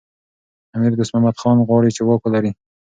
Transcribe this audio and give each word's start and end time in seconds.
امیر 0.75 0.91
دوست 0.99 1.11
محمد 1.15 1.35
خان 1.41 1.57
غواړي 1.67 1.89
چي 1.95 2.01
واک 2.03 2.21
ولري. 2.23 2.51